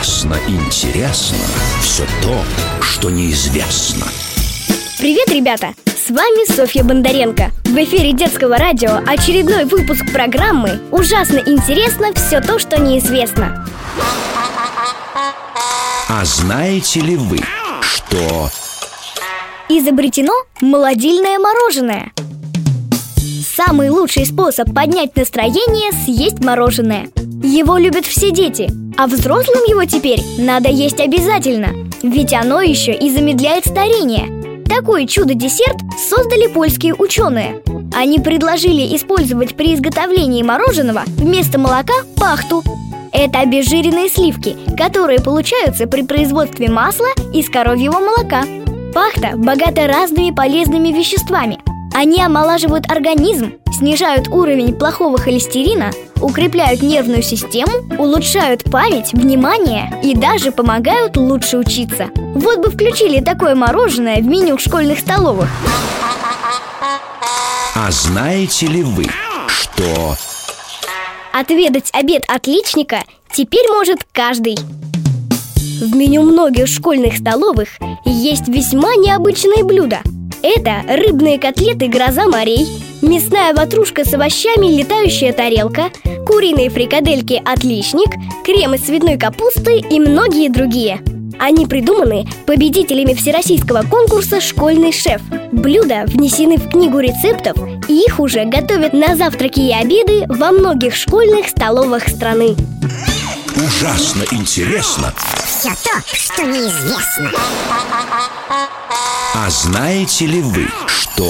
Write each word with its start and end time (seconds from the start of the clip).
Ужасно 0.00 0.38
интересно 0.48 1.36
все 1.82 2.06
то, 2.22 2.34
что 2.80 3.10
неизвестно. 3.10 4.06
Привет, 4.98 5.28
ребята! 5.28 5.74
С 5.84 6.08
вами 6.08 6.50
Софья 6.50 6.82
Бондаренко. 6.82 7.50
В 7.66 7.76
эфире 7.76 8.14
детского 8.14 8.56
радио 8.56 9.02
очередной 9.06 9.66
выпуск 9.66 10.10
программы 10.10 10.80
«Ужасно 10.90 11.42
интересно 11.44 12.14
все 12.14 12.40
то, 12.40 12.58
что 12.58 12.80
неизвестно». 12.80 13.66
А 16.08 16.24
знаете 16.24 17.00
ли 17.00 17.16
вы, 17.16 17.38
что 17.82 18.48
Изобретено 19.68 20.32
молодильное 20.62 21.38
мороженое. 21.38 22.10
Самый 23.54 23.90
лучший 23.90 24.24
способ 24.24 24.74
поднять 24.74 25.14
настроение– 25.14 25.92
съесть 26.06 26.42
мороженое. 26.42 27.10
Его 27.42 27.76
любят 27.76 28.06
все 28.06 28.30
дети, 28.30 28.70
а 28.96 29.06
взрослым 29.06 29.64
его 29.66 29.84
теперь 29.84 30.22
надо 30.38 30.68
есть 30.68 31.00
обязательно, 31.00 31.68
ведь 32.02 32.32
оно 32.32 32.60
еще 32.60 32.94
и 32.94 33.10
замедляет 33.10 33.66
старение. 33.66 34.40
Такой 34.64 35.06
чудо-десерт 35.06 35.80
создали 35.98 36.46
польские 36.46 36.94
ученые. 36.94 37.60
Они 37.92 38.20
предложили 38.20 38.94
использовать 38.96 39.56
при 39.56 39.74
изготовлении 39.74 40.42
мороженого 40.42 41.02
вместо 41.06 41.58
молока 41.58 41.94
пахту. 42.16 42.62
Это 43.12 43.40
обезжиренные 43.40 44.08
сливки, 44.08 44.56
которые 44.76 45.20
получаются 45.20 45.88
при 45.88 46.02
производстве 46.02 46.70
масла 46.70 47.08
из 47.34 47.50
коровьего 47.50 47.98
молока. 47.98 48.44
Пахта 48.94 49.36
богата 49.36 49.86
разными 49.88 50.30
полезными 50.30 50.88
веществами. 50.88 51.58
Они 51.92 52.22
омолаживают 52.22 52.90
организм, 52.90 53.54
снижают 53.80 54.28
уровень 54.28 54.74
плохого 54.74 55.16
холестерина, 55.16 55.90
укрепляют 56.20 56.82
нервную 56.82 57.22
систему, 57.22 57.72
улучшают 57.98 58.62
память, 58.70 59.14
внимание 59.14 59.90
и 60.04 60.14
даже 60.14 60.52
помогают 60.52 61.16
лучше 61.16 61.56
учиться. 61.56 62.10
Вот 62.14 62.58
бы 62.58 62.70
включили 62.70 63.22
такое 63.22 63.54
мороженое 63.54 64.16
в 64.16 64.26
меню 64.26 64.58
школьных 64.58 64.98
столовых. 64.98 65.48
А 67.74 67.90
знаете 67.90 68.66
ли 68.66 68.82
вы, 68.82 69.06
что 69.48 70.14
Отведать 71.32 71.88
обед 71.94 72.24
отличника 72.28 72.98
теперь 73.32 73.66
может 73.68 74.00
каждый. 74.12 74.58
В 75.80 75.96
меню 75.96 76.20
многих 76.20 76.66
школьных 76.66 77.16
столовых 77.16 77.68
есть 78.04 78.46
весьма 78.46 78.94
необычные 78.96 79.64
блюда. 79.64 80.00
Это 80.42 80.82
рыбные 80.88 81.38
котлеты 81.38 81.88
«Гроза 81.88 82.26
морей», 82.26 82.66
мясная 83.02 83.52
ватрушка 83.52 84.06
с 84.06 84.14
овощами 84.14 84.68
«Летающая 84.68 85.34
тарелка», 85.34 85.90
куриные 86.26 86.70
фрикадельки 86.70 87.42
«Отличник», 87.44 88.10
крем 88.42 88.74
из 88.74 88.80
цветной 88.80 89.18
капусты 89.18 89.78
и 89.78 90.00
многие 90.00 90.48
другие. 90.48 91.02
Они 91.38 91.66
придуманы 91.66 92.26
победителями 92.46 93.12
всероссийского 93.12 93.82
конкурса 93.82 94.40
«Школьный 94.40 94.92
шеф». 94.92 95.20
Блюда 95.52 96.04
внесены 96.06 96.56
в 96.56 96.70
книгу 96.70 97.00
рецептов, 97.00 97.58
и 97.88 98.04
их 98.06 98.18
уже 98.18 98.44
готовят 98.44 98.94
на 98.94 99.16
завтраки 99.16 99.60
и 99.60 99.72
обеды 99.72 100.24
во 100.26 100.52
многих 100.52 100.94
школьных 100.94 101.48
столовых 101.48 102.08
страны. 102.08 102.56
ужасно 103.56 104.24
интересно? 104.30 105.12
Все 105.44 105.68
то, 105.68 106.00
что 106.14 106.44
неизвестно. 106.44 107.30
Знаете 109.50 110.26
ли 110.26 110.40
вы, 110.42 110.68
что 110.86 111.28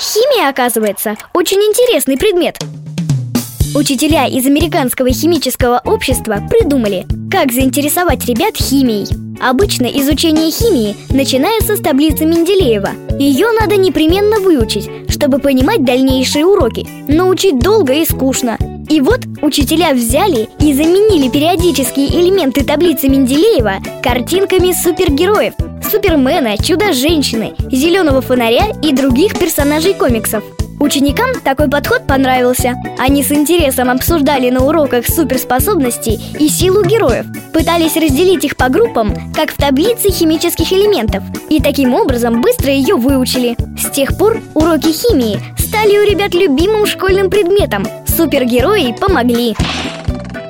Химия, 0.00 0.48
оказывается, 0.48 1.18
очень 1.34 1.58
интересный 1.58 2.16
предмет. 2.16 2.58
Учителя 3.74 4.26
из 4.26 4.46
Американского 4.46 5.10
химического 5.10 5.78
общества 5.84 6.38
придумали, 6.48 7.06
как 7.30 7.52
заинтересовать 7.52 8.24
ребят 8.24 8.56
химией. 8.56 9.06
Обычно 9.38 9.84
изучение 9.84 10.50
химии 10.50 10.96
начинается 11.10 11.76
с 11.76 11.80
таблицы 11.82 12.24
Менделеева. 12.24 12.88
Ее 13.18 13.48
надо 13.60 13.76
непременно 13.76 14.40
выучить, 14.40 14.88
чтобы 15.10 15.38
понимать 15.38 15.84
дальнейшие 15.84 16.46
уроки. 16.46 16.88
Но 17.06 17.28
учить 17.28 17.58
долго 17.58 17.92
и 17.92 18.06
скучно. 18.06 18.56
И 18.88 19.02
вот 19.02 19.26
учителя 19.42 19.92
взяли 19.92 20.48
и 20.58 20.72
заменили 20.72 21.28
периодические 21.28 22.18
элементы 22.18 22.64
таблицы 22.64 23.10
Менделеева 23.10 23.74
картинками 24.02 24.72
супергероев 24.72 25.52
Супермена, 25.92 26.56
Чудо-женщины, 26.56 27.52
Зеленого 27.70 28.22
фонаря 28.22 28.68
и 28.82 28.94
других 28.94 29.38
персонажей 29.38 29.92
комиксов. 29.92 30.42
Ученикам 30.80 31.38
такой 31.44 31.68
подход 31.68 32.06
понравился. 32.06 32.76
Они 32.98 33.22
с 33.22 33.30
интересом 33.30 33.90
обсуждали 33.90 34.48
на 34.48 34.64
уроках 34.64 35.06
суперспособности 35.06 36.18
и 36.38 36.48
силу 36.48 36.82
героев. 36.82 37.26
Пытались 37.52 37.96
разделить 37.96 38.42
их 38.42 38.56
по 38.56 38.70
группам, 38.70 39.14
как 39.34 39.52
в 39.52 39.58
таблице 39.58 40.10
химических 40.10 40.72
элементов. 40.72 41.24
И 41.50 41.60
таким 41.60 41.92
образом 41.92 42.40
быстро 42.40 42.72
ее 42.72 42.94
выучили. 42.94 43.54
С 43.78 43.90
тех 43.90 44.16
пор 44.16 44.40
уроки 44.54 44.92
химии 44.92 45.40
стали 45.58 45.98
у 45.98 46.10
ребят 46.10 46.32
любимым 46.32 46.86
школьным 46.86 47.28
предметом. 47.28 47.86
Супергерои 48.06 48.96
помогли. 48.98 49.54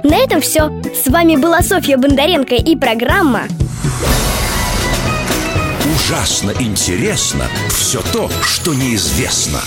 На 0.04 0.18
этом 0.18 0.40
все. 0.40 0.70
С 0.94 1.08
вами 1.08 1.34
была 1.34 1.62
Софья 1.62 1.96
Бондаренко 1.96 2.54
и 2.54 2.76
программа 2.76 3.48
ужасно 6.12 6.52
интересно 6.60 7.48
все 7.70 8.02
то, 8.12 8.30
что 8.44 8.74
неизвестно? 8.74 9.62